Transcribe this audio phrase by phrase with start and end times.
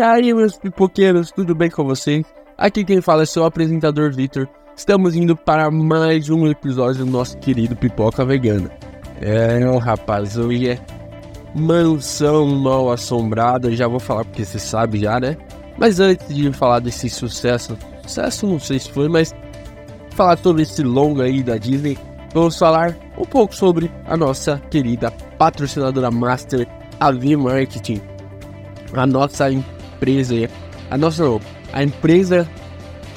[0.00, 2.24] E aí, meus pipoqueiros, tudo bem com vocês?
[2.56, 4.48] Aqui quem fala é seu apresentador Victor.
[4.74, 8.70] Estamos indo para mais um episódio do nosso querido Pipoca Vegana.
[9.20, 10.78] É, rapaz, hoje é
[11.54, 15.36] mansão mal assombrada, já vou falar porque você sabe já, né?
[15.76, 19.34] Mas antes de falar desse sucesso, sucesso não sei se foi, mas
[20.12, 21.98] falar sobre esse longo aí da Disney,
[22.32, 26.66] vamos falar um pouco sobre a nossa querida patrocinadora master,
[26.98, 28.00] a V Marketing.
[28.94, 29.44] A nossa
[30.00, 30.48] empresa,
[30.90, 31.22] a nossa
[31.72, 32.48] a empresa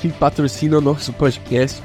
[0.01, 1.81] que patrocina o nosso podcast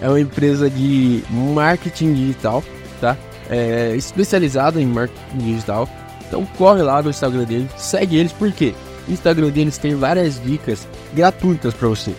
[0.00, 2.62] é uma empresa de marketing digital,
[3.00, 3.16] tá?
[3.48, 5.88] É especializada em marketing digital.
[6.28, 8.74] Então corre lá no Instagram deles, segue eles porque
[9.08, 12.14] o Instagram deles tem várias dicas gratuitas para você,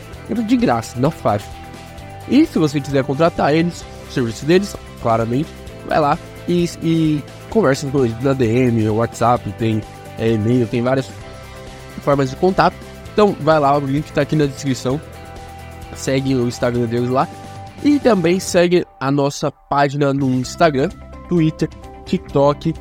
[0.45, 1.49] de graça, não fácil.
[2.27, 5.49] E se você quiser contratar eles, o serviço deles, claramente,
[5.87, 9.81] vai lá e, e conversa com eles na DM, WhatsApp, tem
[10.18, 11.09] é, e-mail, tem várias
[12.04, 12.76] formas de contato.
[13.12, 14.99] Então vai lá, o link está aqui na descrição.
[15.96, 17.27] Segue o Instagram deles lá.
[17.84, 20.90] E também segue a nossa página no Instagram,
[21.27, 21.70] Twitter,
[22.05, 22.74] TikTok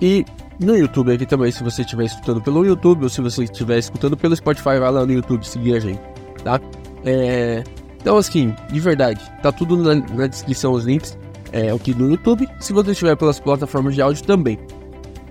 [0.00, 0.24] e
[0.60, 1.50] no YouTube aqui também.
[1.50, 5.04] Se você estiver escutando pelo YouTube ou se você estiver escutando pelo Spotify, vai lá
[5.04, 6.00] no YouTube seguir a gente,
[6.42, 6.60] tá?
[7.04, 7.64] É...
[8.00, 11.18] Então, assim, de verdade, tá tudo na, na descrição os links.
[11.52, 12.48] É, aqui no YouTube.
[12.58, 14.58] Se você estiver pelas plataformas de áudio também.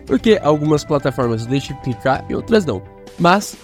[0.06, 2.82] Porque algumas plataformas deixam clicar e outras não.
[3.20, 3.56] Mas,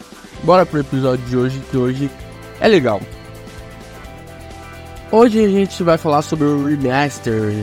[0.44, 2.12] bora pro episódio de hoje, que hoje
[2.60, 3.02] é legal.
[5.12, 7.54] Hoje a gente vai falar sobre o remaster.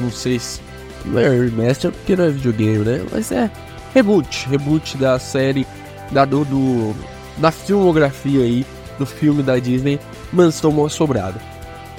[0.00, 0.60] Não sei se
[1.04, 3.06] não é remaster porque não é videogame, né?
[3.12, 3.50] Mas é
[3.94, 5.66] reboot, reboot da série
[6.10, 6.94] da do, do
[7.36, 8.66] da filmografia aí
[8.98, 10.00] do filme da Disney
[10.32, 11.40] Mansão Mal Sobrada.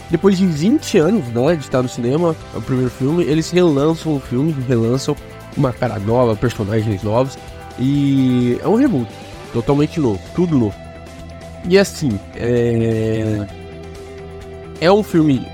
[0.10, 4.16] Depois de 20 anos né, de estar no cinema, é o primeiro filme, eles relançam
[4.16, 5.16] o filme, relançam
[5.56, 7.38] uma cara nova, personagens novos
[7.78, 9.10] e é um reboot
[9.54, 10.76] totalmente novo, tudo novo.
[11.66, 13.46] E assim, é,
[14.82, 15.46] é um filme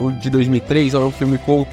[0.00, 1.66] o, de 2003, era um filme com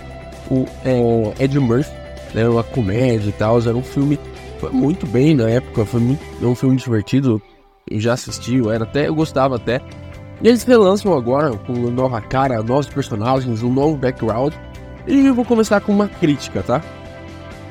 [0.50, 1.92] o é, Ed Murphy,
[2.34, 4.20] né, uma comédia e tal, era um filme
[4.60, 7.42] foi muito bem na época, foi muito, é um filme divertido,
[7.90, 9.82] eu já assisti, eu era até, eu gostava até.
[10.42, 14.54] E eles relançam agora com nova cara, novos personagens, um novo background.
[15.08, 16.82] E eu vou começar com uma crítica, tá?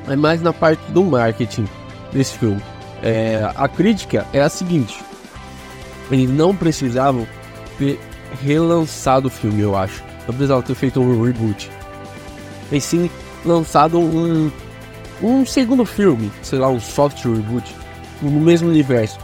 [0.07, 1.65] É mais na parte do marketing
[2.11, 2.61] desse filme.
[3.03, 5.03] É, a crítica é a seguinte:
[6.11, 7.27] eles não precisavam
[7.77, 7.99] ter
[8.41, 10.03] relançado o filme, eu acho.
[10.27, 11.69] Não precisavam ter feito um reboot.
[12.71, 13.09] E sim
[13.45, 14.51] lançado um,
[15.21, 17.73] um segundo filme, sei lá, um soft reboot,
[18.21, 19.19] no mesmo universo.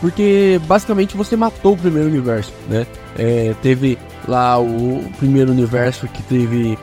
[0.00, 2.86] Porque basicamente você matou o primeiro universo, né?
[3.16, 6.78] É, teve lá o primeiro universo que teve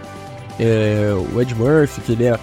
[0.60, 2.40] é, o Ed Murphy, que ele é.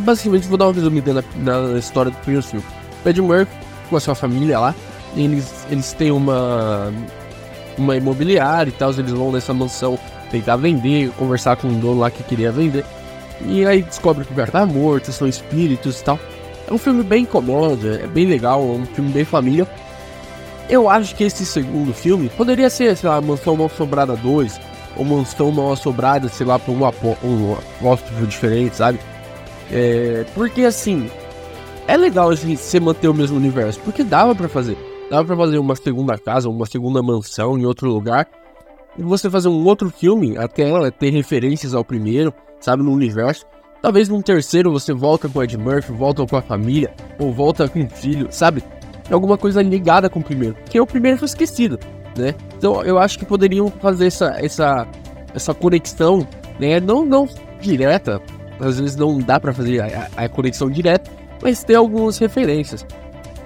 [0.00, 2.64] Basicamente, vou dar uma resumida na, na história do primeiro filme.
[3.04, 3.52] O Ed Murphy,
[3.88, 4.74] com a sua família lá,
[5.16, 6.92] eles, eles têm uma,
[7.76, 9.98] uma imobiliária e tal, eles vão nessa mansão
[10.30, 12.84] tentar vender, conversar com um dono lá que queria vender.
[13.46, 16.18] E aí descobre que o cara tá morto, são espíritos e tal.
[16.68, 19.66] É um filme bem comédia, é bem legal, é um filme bem família.
[20.68, 24.60] Eu acho que esse segundo filme poderia ser, sei lá, Mansão Mal Assombrada 2,
[24.96, 26.84] ou Mansão Mal Assombrada, sei lá, por um,
[27.24, 28.98] um apóstolo diferente, sabe?
[29.72, 31.10] É, porque assim,
[31.88, 34.76] é legal assim, você manter o mesmo universo, porque dava para fazer.
[35.10, 38.28] Dava para fazer uma segunda casa, uma segunda mansão em outro lugar.
[38.96, 43.46] E você fazer um outro filme, até ela ter referências ao primeiro, sabe, no universo.
[43.80, 47.66] Talvez num terceiro você volta com o Ed Murphy, volta com a família, ou volta
[47.66, 48.62] com o filho, sabe?
[49.10, 50.56] Alguma coisa ligada com o primeiro.
[50.56, 51.78] Porque o primeiro foi esquecido,
[52.18, 52.34] né?
[52.58, 54.86] Então eu acho que poderiam fazer essa, essa,
[55.34, 56.26] essa conexão,
[56.60, 56.80] né?
[56.80, 57.26] Não, não
[57.62, 58.20] direta,
[58.60, 62.84] às vezes não dá para fazer a, a conexão direta, mas tem algumas referências.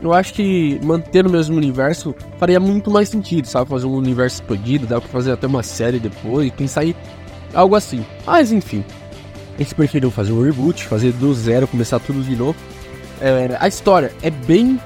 [0.03, 3.71] Eu acho que manter no mesmo universo faria muito mais sentido, sabe?
[3.71, 6.95] Fazer um universo expandido, dá pra fazer até uma série depois, pensar em
[7.55, 8.05] algo assim.
[8.27, 8.85] Mas enfim,
[9.57, 12.59] eles preferiram fazer um reboot, fazer do zero, começar tudo de novo.
[13.21, 14.81] É, a história é bem.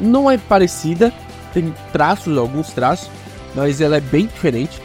[0.00, 1.12] não é parecida,
[1.54, 3.08] tem traços, alguns traços,
[3.54, 4.82] mas ela é bem diferente,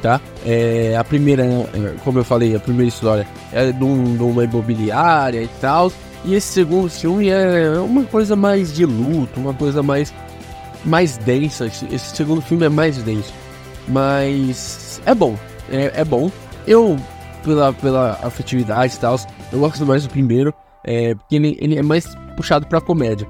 [0.00, 0.20] tá?
[0.44, 1.44] É, a primeira,
[2.04, 5.90] como eu falei, a primeira história é de, um, de uma imobiliária e tal.
[6.26, 10.12] E esse segundo filme é uma coisa mais de luto, uma coisa mais
[10.84, 11.66] mais densa.
[11.66, 13.32] Esse segundo filme é mais denso.
[13.88, 15.36] Mas é bom.
[15.70, 16.30] É, é bom.
[16.66, 16.96] Eu,
[17.44, 19.16] pela, pela afetividade e tal,
[19.52, 20.52] eu gosto mais do primeiro.
[20.84, 22.06] É, porque ele, ele é mais
[22.36, 23.28] puxado pra comédia.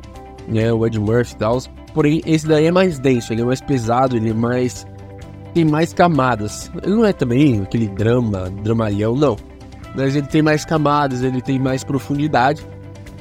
[0.48, 0.72] Né?
[0.72, 1.58] O Ed Murphy e tal.
[1.93, 4.87] Porém, esse daí é mais denso, ele é mais pesado, ele é mais.
[5.54, 6.70] tem mais camadas.
[6.82, 9.37] Ele não é também aquele drama, dramalhão, não.
[9.94, 12.66] Mas ele tem mais camadas, ele tem mais profundidade.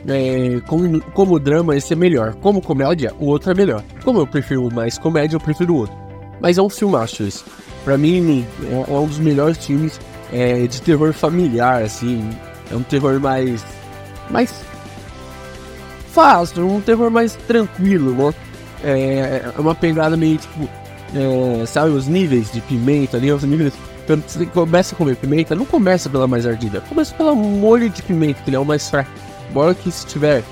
[0.07, 2.35] É, como, como drama, esse é melhor.
[2.35, 3.83] Como comédia, o outro é melhor.
[4.03, 5.95] Como eu prefiro mais comédia, eu prefiro o outro.
[6.39, 7.43] Mas é um filmaço esse.
[7.83, 9.99] Pra mim, é, é um dos melhores filmes
[10.31, 12.29] é, de terror familiar, assim.
[12.71, 13.63] É um terror mais.
[14.29, 14.53] mais.
[16.11, 18.33] fácil, um terror mais tranquilo, né?
[18.83, 20.69] É, é uma pegada meio tipo.
[21.15, 23.73] É, sabe, os níveis de pimenta ali, os níveis.
[24.05, 28.03] Quando você começa a comer pimenta, não começa pela mais ardida, começa pelo molho de
[28.03, 29.09] pimenta, que ele é o mais fraco.
[29.49, 30.43] Embora que se tiver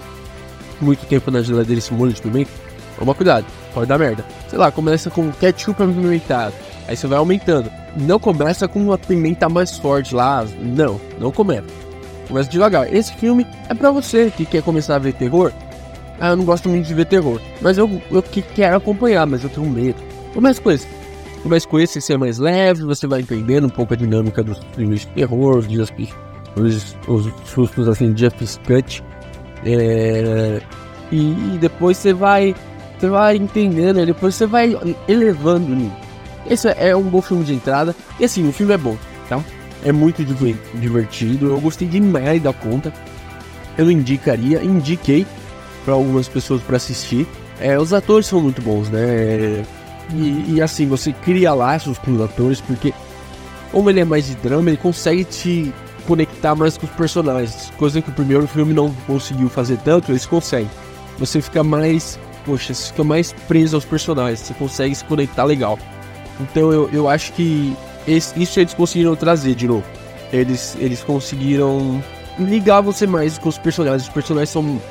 [0.80, 2.52] muito tempo na geladeira esse molho de pimenta,
[2.98, 4.26] toma cuidado, pode dar merda.
[4.48, 6.54] Sei lá, começa com ketchup apimentado,
[6.88, 7.70] aí você vai aumentando.
[7.96, 11.68] Não começa com uma pimenta mais forte lá, não, não começa.
[12.28, 12.92] Começa devagar.
[12.94, 15.52] Esse filme é pra você que quer começar a ver terror.
[16.20, 19.44] Ah, eu não gosto muito de ver terror, mas eu, eu que quero acompanhar, mas
[19.44, 20.02] eu tenho medo.
[20.34, 20.88] Começa com esse.
[21.42, 25.02] Começa com esse ser mais leve, você vai entendendo um pouco a dinâmica dos filmes
[25.02, 26.10] de terror, que
[26.56, 28.30] os, os sustos assim de
[28.66, 29.04] Cut.
[29.66, 30.62] É,
[31.12, 32.56] e, e, depois você vai.
[32.98, 34.78] Você vai entendendo, depois você vai
[35.08, 35.92] elevando.
[36.50, 37.96] Esse é um bom filme de entrada.
[38.20, 38.98] E assim, o filme é bom,
[39.28, 39.44] tá?
[39.84, 40.24] É muito
[40.76, 41.48] divertido.
[41.48, 42.94] Eu gostei demais da conta.
[43.78, 45.26] Eu indicaria, indiquei
[45.84, 47.28] para algumas pessoas para assistir.
[47.60, 49.64] É, os atores são muito bons, né?
[50.14, 52.94] E, e, assim, você cria laços com os atores, porque
[53.72, 55.74] como ele é mais de drama, ele consegue te
[56.08, 60.26] conectar mais com os personagens, coisa que o primeiro filme não conseguiu fazer tanto, eles
[60.26, 60.70] conseguem.
[61.20, 65.78] Você fica mais, poxa, você fica mais preso aos personagens, você consegue se conectar legal.
[66.40, 67.76] Então eu, eu acho que
[68.08, 69.86] esse, isso eles conseguiram trazer de novo.
[70.32, 72.04] Eles, eles conseguiram
[72.40, 74.04] ligar você mais com os personagens.
[74.04, 74.82] Os personagens são,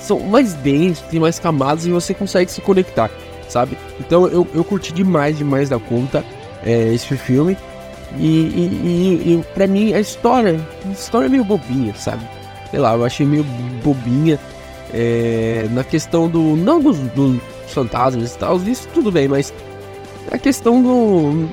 [0.00, 3.10] são mais densos, tem mais camadas e você consegue se conectar,
[3.48, 3.78] sabe?
[4.00, 6.24] Então eu, eu curti demais, demais da conta
[6.62, 7.56] é, esse filme.
[8.16, 12.26] E, e, e, e pra mim a história, a história é meio bobinha, sabe?
[12.70, 13.44] Sei lá, eu achei meio
[13.82, 14.38] bobinha
[14.92, 16.56] é, na questão do.
[16.56, 19.52] Não dos, dos fantasmas e tal, isso tudo bem, mas
[20.30, 21.48] a questão do.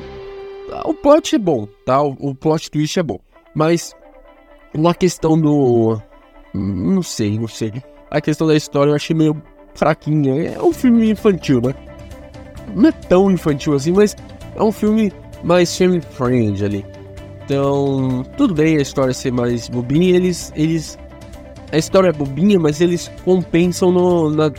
[0.86, 2.02] O plot é bom, tá?
[2.02, 3.19] O, plot twist é bom.
[3.54, 3.94] Mas
[4.74, 6.02] na questão do.
[6.54, 7.74] Não sei, não sei.
[8.10, 9.42] A questão da história eu achei meio
[9.74, 10.54] fraquinha.
[10.54, 11.74] É um filme infantil, né?
[12.74, 14.16] Não é tão infantil assim, mas
[14.56, 15.12] é um filme
[15.45, 16.86] mais family friend ali.
[17.45, 20.51] Então, tudo bem a história ser mais bobinha, eles.
[20.56, 20.97] eles
[21.71, 24.51] a história é bobinha, mas eles compensam no, na,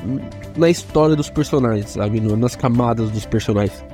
[0.56, 2.20] na história dos personagens, sabe?
[2.20, 3.84] No, nas camadas dos personagens.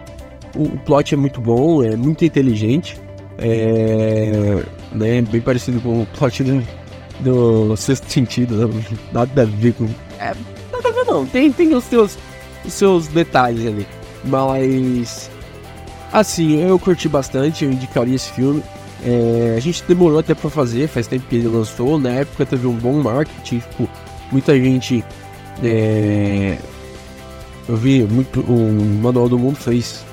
[0.55, 3.01] O, o, plot é muito bom, é muito inteligente.
[3.39, 4.63] É.
[4.93, 6.63] Né, bem parecido com o plot do,
[7.21, 8.85] do sexto sentido, né?
[9.13, 9.87] nada a ver com.
[10.19, 10.35] É,
[10.71, 12.19] nada a ver não, tem, tem os seus,
[12.65, 13.87] os seus detalhes ali.
[14.25, 15.31] Mas
[16.13, 18.63] Assim, eu curti bastante, eu indicaria esse filme.
[19.05, 21.99] É, a gente demorou até pra fazer, faz tempo que ele lançou.
[21.99, 23.89] Na época teve um bom marketing, tipo,
[24.31, 25.03] muita gente.
[25.63, 26.59] É,
[27.69, 28.41] eu vi muito.
[28.41, 30.05] O Manual do Mundo fez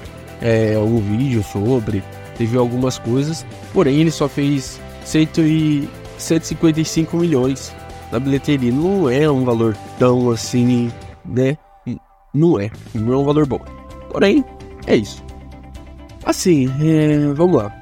[0.42, 2.04] é, algum vídeo sobre,
[2.38, 7.76] teve algumas coisas, porém ele só fez 100 e 155 milhões
[8.12, 8.72] na bilheteria.
[8.72, 10.92] Não é um valor tão assim,
[11.26, 11.58] né?
[12.34, 13.60] Não é, não é um valor bom.
[14.10, 14.44] Porém,
[14.88, 15.29] é isso.
[16.30, 17.74] Assim, é, vamos lá.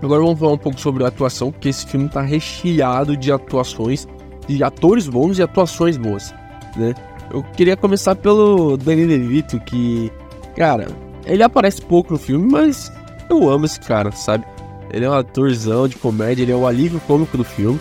[0.00, 4.06] Agora vamos falar um pouco sobre a atuação, porque esse filme tá recheado de atuações,
[4.46, 6.32] de atores bons e atuações boas,
[6.76, 6.94] né?
[7.32, 10.08] Eu queria começar pelo Danny DeVito, que,
[10.54, 10.86] cara,
[11.26, 12.92] ele aparece pouco no filme, mas
[13.28, 14.44] eu amo esse cara, sabe?
[14.92, 17.80] Ele é um atorzão de comédia, ele é o alívio cômico do filme.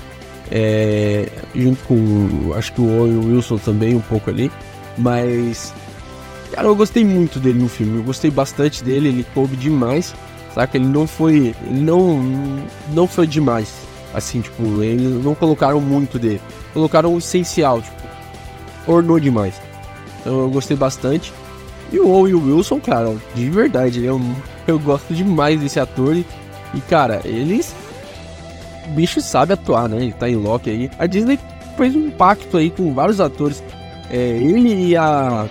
[0.49, 4.51] É, junto com, acho que o Wilson também um pouco ali,
[4.97, 5.71] mas
[6.51, 10.13] Cara, eu gostei muito dele no filme, eu gostei bastante dele, ele coube demais,
[10.53, 10.77] saca?
[10.77, 11.55] Ele não foi.
[11.65, 12.21] Ele não.
[12.93, 13.71] Não foi demais.
[14.13, 16.41] Assim, tipo, eles não colocaram muito dele.
[16.73, 17.95] Colocaram o essencial, tipo,
[18.87, 19.55] ornou demais.
[20.21, 21.33] Então eu gostei bastante.
[21.91, 24.19] E o Owen Wilson, cara, de verdade, eu,
[24.65, 26.15] eu gosto demais desse ator.
[26.15, 26.25] E,
[26.73, 27.75] e cara, eles.
[28.87, 29.97] O bicho sabe atuar, né?
[29.97, 30.89] Ele tá em Loki aí.
[30.97, 31.37] A Disney
[31.75, 33.61] fez um pacto aí com vários atores.
[34.09, 35.47] É, ele e a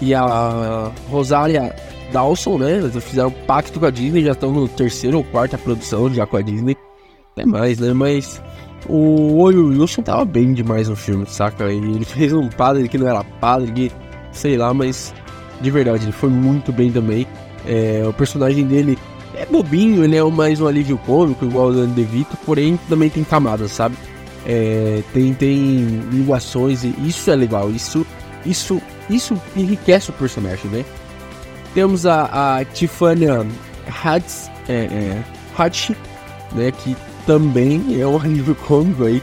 [0.00, 1.74] e a Rosária
[2.12, 2.78] Dawson, né?
[2.78, 6.26] Eles fizeram um pacto com a Disney, já estão no terceiro ou quarta produção já
[6.26, 6.76] com a Disney.
[7.36, 7.92] É mais, né?
[7.92, 8.42] Mas
[8.88, 11.72] o Owen Wilson tava bem demais no filme, saca?
[11.72, 13.92] E ele fez um padre que não era padre, que,
[14.32, 15.14] sei lá, mas
[15.60, 17.26] de verdade, ele foi muito bem também.
[17.66, 18.98] É, o personagem dele
[19.34, 23.22] é bobinho, ele é mais um alívio cômico, igual o Dan DeVito, porém também tem
[23.22, 23.96] camadas, sabe?
[24.46, 28.06] É, tem, tem ligações e isso é legal, isso,
[28.46, 28.79] isso
[29.10, 30.84] isso enriquece o personagem, né?
[31.74, 33.26] Temos a, a Tiffany
[34.02, 35.24] Hadz, é, é,
[35.56, 35.90] Hadch,
[36.52, 36.70] né?
[36.70, 39.22] Que também é um alívio cômico aí.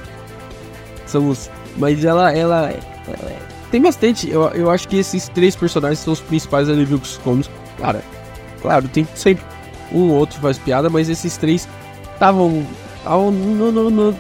[1.06, 2.70] São os, mas ela, ela,
[3.08, 3.40] ela
[3.72, 4.30] tem bastante.
[4.30, 7.50] Eu, eu acho que esses três personagens são os principais alívios cômicos.
[7.80, 8.02] Cara,
[8.62, 9.44] claro, tem sempre
[9.92, 11.68] um ou outro faz piada, mas esses três
[12.14, 12.66] estavam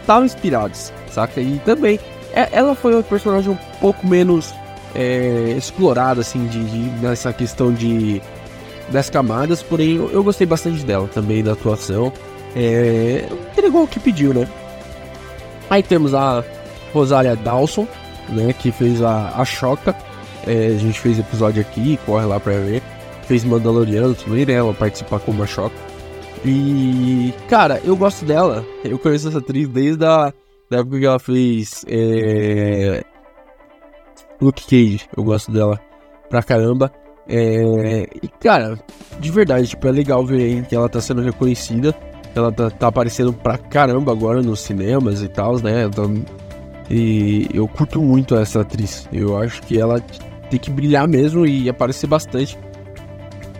[0.01, 1.41] estavam inspirados, saca?
[1.41, 1.99] E também
[2.33, 4.53] é, ela foi uma personagem um pouco menos
[4.95, 8.21] é, explorada, assim, de, de, nessa questão de
[8.89, 12.11] das camadas, porém eu, eu, gostei bastante dela também, da atuação.
[12.55, 14.47] É, entregou o que pediu, né?
[15.69, 16.43] Aí temos a
[16.93, 17.85] Rosália Dawson,
[18.29, 19.95] né, que fez a, a Choca.
[20.45, 22.81] É, a gente fez episódio aqui, corre lá pra ver.
[23.27, 24.53] Fez Mandaloriano também, né?
[24.53, 25.75] Ela participar como a Choca.
[26.45, 28.65] E, cara, eu gosto dela.
[28.85, 30.31] Eu conheço essa atriz desde a
[30.69, 33.03] da época que ela fez é,
[34.41, 35.07] Luke Cage.
[35.15, 35.79] Eu gosto dela
[36.29, 36.91] pra caramba.
[37.29, 38.79] É, e, cara,
[39.19, 41.93] de verdade, tipo, é legal ver que ela tá sendo reconhecida.
[42.35, 45.89] Ela tá, tá aparecendo pra caramba agora nos cinemas e tal, né?
[45.89, 46.03] Tá,
[46.89, 49.07] e eu curto muito essa atriz.
[49.11, 49.99] Eu acho que ela
[50.49, 52.57] tem que brilhar mesmo e aparecer bastante.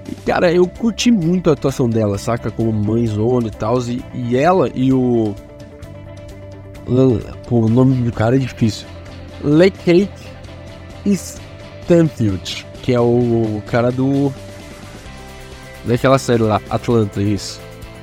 [0.10, 2.50] E, cara, eu curti muito a atuação dela, saca?
[2.50, 3.80] Como mãezona e tal.
[3.82, 5.36] E, e ela e o.
[7.50, 8.88] Pô, o nome do cara é difícil.
[9.44, 10.10] Lekate
[11.06, 14.34] Stanfield, que é o cara do.
[15.86, 17.62] Daquela série lá, Atlanta, isso.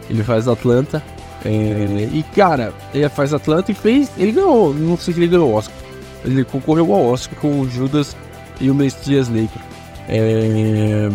[0.08, 1.02] Ele faz Atlanta.
[1.44, 4.10] É, e cara, ele faz Atlanta e fez.
[4.16, 5.76] Ele ganhou, não sei se ele ganhou o Oscar.
[6.24, 8.16] Ele concorreu ao Oscar com o Judas
[8.60, 9.60] e o Messias Negro.
[10.08, 11.10] É,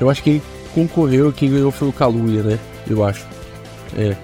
[0.00, 0.42] eu acho que ele
[0.74, 2.58] concorreu, quem ganhou foi o Kaluuya, né?
[2.88, 3.26] Eu acho.
[3.96, 4.16] É.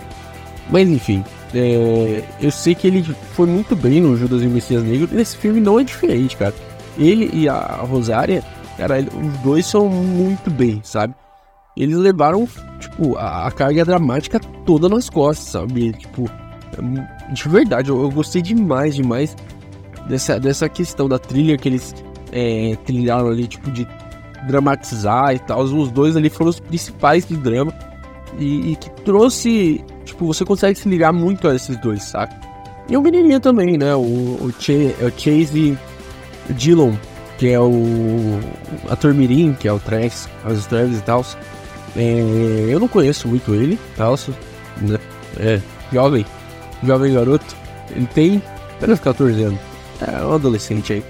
[0.71, 1.25] Mas enfim,
[1.55, 3.03] é, eu sei que ele
[3.35, 5.09] foi muito bem no Judas e o Messias Negro.
[5.13, 6.55] E nesse filme não é diferente, cara.
[6.99, 8.43] Ele e a Rosária,
[8.77, 11.15] cara, os dois são muito bem, sabe?
[11.77, 15.93] Eles levaram, tipo, a, a carga dramática toda nas costas, sabe?
[15.93, 16.31] Tipo,
[16.77, 19.37] é de verdade, eu, eu, gostei demais, demais
[20.09, 21.95] dessa, dessa questão da trilha que eles
[22.33, 23.87] é, trilharam ali, tipo, de
[24.47, 25.61] dramatizar e tal.
[25.61, 27.73] Os dois ali foram os principais do drama.
[28.39, 29.85] E, e, que trouxe.
[30.05, 32.35] Tipo, você consegue se ligar muito a esses dois, saca?
[32.89, 33.95] E o menininho também, né?
[33.95, 35.77] O, o, Ch é o Chase
[36.49, 36.95] Dillon,
[37.39, 38.41] que é o
[38.89, 41.25] ator Mirim, que é o Travis, os Travis e tal.
[41.97, 44.17] É, eu não conheço muito ele, tal.
[44.81, 44.99] Né?
[45.39, 45.61] É,
[45.93, 46.25] jovem,
[46.83, 47.57] jovem garoto.
[47.91, 48.43] Ele tem
[48.77, 49.61] apenas 14 anos.
[50.01, 51.05] É um adolescente aí.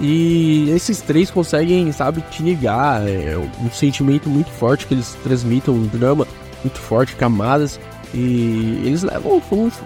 [0.00, 3.06] E esses três conseguem, sabe, te ligar.
[3.06, 6.26] É um sentimento muito forte que eles transmitem, um drama
[6.62, 7.78] muito forte, camadas.
[8.12, 9.42] E eles levam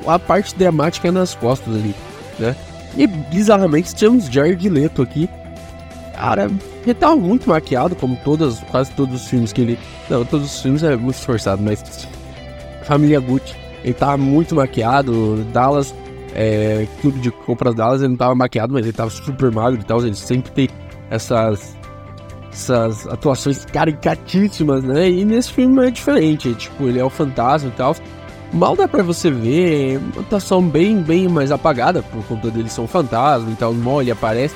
[0.06, 1.94] a parte dramática nas costas ali,
[2.38, 2.54] né?
[2.96, 5.28] E bizarramente temos Jared Leto aqui.
[6.14, 6.50] Cara,
[6.82, 9.78] ele tava muito maquiado, como todas, quase todos os filmes que ele.
[10.10, 12.08] Não, todos os filmes é muito esforçado, mas.
[12.82, 13.54] Família Gucci.
[13.84, 15.44] Ele tava muito maquiado.
[15.52, 15.94] Dallas
[16.34, 19.84] é, clube de compras Dallas, ele não tava maquiado, mas ele tava super magro e
[19.84, 20.04] tal.
[20.04, 20.68] Ele sempre tem
[21.10, 21.76] essas,
[22.52, 25.10] essas atuações caricatíssimas, né?
[25.10, 26.54] E nesse filme é diferente.
[26.54, 27.96] Tipo, ele é o fantasma e tal.
[28.52, 32.80] Mal dá pra você ver, uma atuação bem, bem mais apagada, por conta dele ser
[32.80, 33.72] um fantasma e tal.
[33.74, 34.54] Mal ele aparece.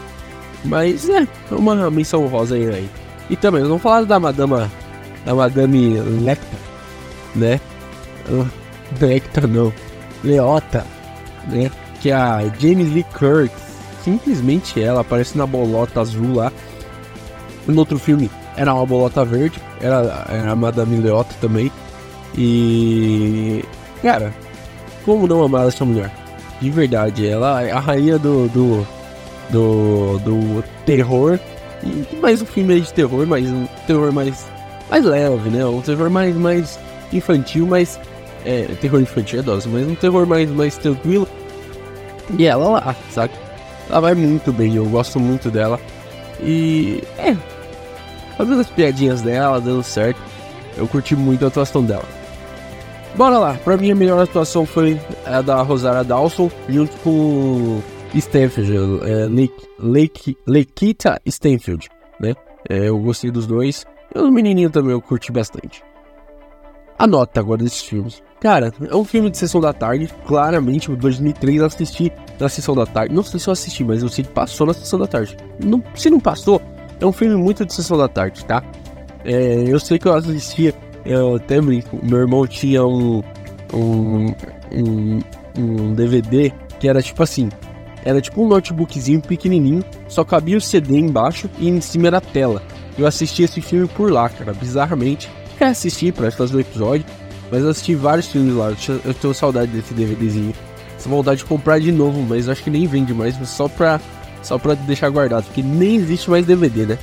[0.65, 2.91] Mas é, uma menção rosa aí, aí.
[3.29, 4.71] E também, vamos falar da Madama.
[5.25, 6.59] Da Madame Lecter,
[7.35, 7.61] né?
[9.01, 9.73] Lecter não.
[10.25, 10.85] Leota
[11.49, 11.71] né?
[12.01, 13.73] Que é a James Lee Curtis.
[14.03, 16.53] Simplesmente ela aparece na bolota azul lá.
[17.67, 21.71] No outro filme era uma bolota verde, era, era a Madame Leota também.
[22.37, 23.65] E.
[24.03, 24.35] Cara,
[25.05, 26.11] como não amar essa mulher?
[26.61, 28.49] De verdade, ela é a rainha do.
[28.49, 28.87] do.
[29.51, 31.39] do, do terror.
[31.85, 34.47] E mais um filme de terror, mas um terror mais.
[34.91, 35.65] mais leve, né?
[35.65, 36.79] Um terror mais, mais
[37.13, 37.99] infantil, mas
[38.45, 41.29] é, terror infantil é dose, mas um terror mais, mais tranquilo.
[42.37, 43.33] E ela lá, sabe?
[43.89, 45.79] Ela vai muito bem, eu gosto muito dela.
[46.41, 47.37] E é,
[48.37, 50.21] fazendo as piadinhas dela, dando certo.
[50.77, 52.22] Eu curti muito a atuação dela.
[53.17, 57.81] Bora lá, pra mim a melhor atuação foi a da Rosária Dawson junto com
[58.15, 59.27] Stanfield, é,
[59.79, 60.37] Lake,
[61.27, 61.89] Stanfield,
[62.19, 62.35] né?
[62.69, 63.85] É, eu gostei dos dois.
[64.15, 65.83] E o menininho também eu curti bastante.
[66.99, 68.23] A nota agora desses filmes.
[68.41, 70.09] Cara, é um filme de sessão da tarde.
[70.27, 73.15] Claramente, em 2003 eu assisti na sessão da tarde.
[73.15, 75.37] Não sei se eu assisti, mas eu sei que passou na sessão da tarde.
[75.63, 76.61] Não, se não passou,
[77.01, 78.63] é um filme muito de sessão da tarde, tá?
[79.25, 80.75] É, eu sei que eu assistia.
[81.05, 81.99] Eu até brinco.
[82.03, 83.23] Meu irmão tinha um,
[83.73, 84.35] um,
[84.73, 85.21] um,
[85.59, 87.49] um DVD que era tipo assim:
[88.05, 92.21] era tipo um notebookzinho pequenininho, só cabia o CD embaixo e em cima era a
[92.21, 92.63] tela.
[92.99, 95.29] Eu assisti esse filme por lá, cara, bizarramente
[95.63, 97.05] quer assistir para fazer o episódio,
[97.49, 98.75] mas eu assisti vários filmes lá.
[99.05, 100.53] Eu tenho saudade desse DVDzinho.
[100.97, 104.01] essa vontade de comprar de novo, mas acho que nem vende mais, só pra,
[104.43, 106.99] só pra deixar guardado, porque nem existe mais DVD, né?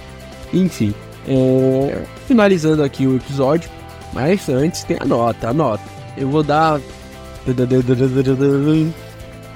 [0.54, 0.94] Enfim,
[1.26, 3.70] é, finalizando aqui o episódio,
[4.14, 5.84] mas antes tem a nota, a nota.
[6.18, 6.80] Eu vou dar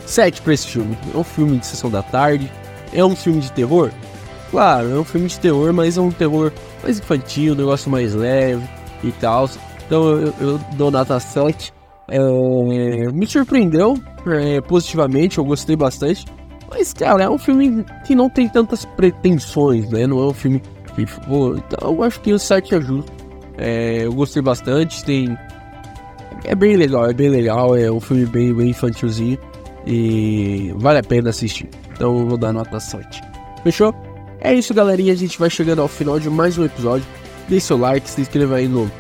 [0.06, 0.98] 7 pra esse filme.
[1.14, 2.52] É um filme de sessão da tarde,
[2.94, 3.92] é um filme de terror?
[4.52, 6.52] Claro, é um filme de terror, mas é um terror
[6.84, 8.64] mais infantil, um negócio mais leve
[9.04, 9.50] e tal.
[9.86, 11.74] Então eu, eu dou nota 7.
[12.08, 12.20] É,
[13.12, 16.26] me surpreendeu é, positivamente, eu gostei bastante.
[16.70, 20.08] Mas, cara, é um filme que não tem tantas pretensões, né?
[20.08, 20.62] Não é um filme
[20.96, 21.04] que.
[21.04, 23.06] Então eu acho que o 7 ajuda.
[23.58, 25.38] É, eu gostei bastante, tem.
[26.44, 29.38] É bem legal, é bem legal, é um filme bem, bem infantilzinho
[29.86, 31.70] e vale a pena assistir.
[31.94, 33.22] Então eu vou dar nota 7.
[33.64, 33.94] Fechou?
[34.40, 35.14] É isso, galerinha.
[35.14, 37.06] A gente vai chegando ao final de mais um episódio.
[37.48, 38.92] Deixe seu like, se inscreva aí no,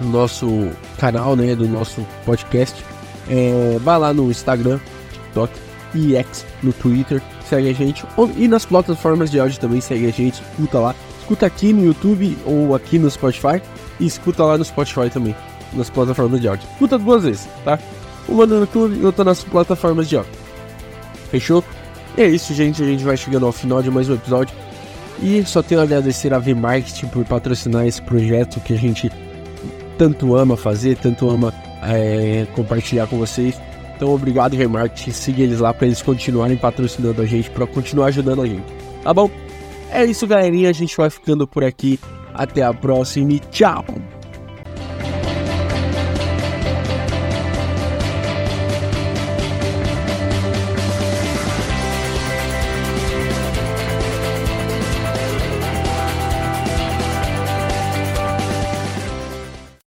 [0.00, 1.54] no nosso canal, né?
[1.54, 2.84] Do nosso podcast.
[3.28, 4.80] É, vai lá no Instagram,
[5.12, 5.52] TikTok
[5.94, 7.22] e X no Twitter.
[7.48, 8.04] Segue a gente.
[8.36, 10.42] E nas plataformas de áudio também segue a gente.
[10.42, 10.94] Escuta lá.
[11.26, 13.60] Escuta aqui no YouTube ou aqui no Spotify.
[13.98, 15.34] E escuta lá no Spotify também.
[15.72, 16.68] Nas plataformas de áudio.
[16.70, 17.80] Escuta duas vezes, tá?
[18.28, 20.30] Uma no YouTube e outra nas plataformas de áudio.
[21.28, 21.64] Fechou?
[22.16, 22.80] E é isso, gente.
[22.80, 24.54] A gente vai chegando ao final de mais um episódio.
[25.20, 29.10] E só tenho a agradecer a V-Marketing por patrocinar esse projeto que a gente
[29.98, 31.52] tanto ama fazer, tanto ama
[31.82, 33.60] é, compartilhar com vocês.
[33.96, 35.10] Então, obrigado, V-Marketing.
[35.10, 38.62] Siga eles lá para eles continuarem patrocinando a gente, para continuar ajudando a gente.
[39.02, 39.28] Tá bom?
[39.90, 40.70] É isso, galerinha.
[40.70, 41.98] A gente vai ficando por aqui.
[42.34, 43.84] Até a próxima e tchau!